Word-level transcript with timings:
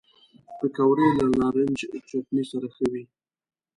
پکورې 0.57 1.07
له 1.17 1.25
نارنج 1.39 1.79
چټني 2.09 2.43
سره 2.51 2.67
ښه 2.75 2.85
وي 2.91 3.03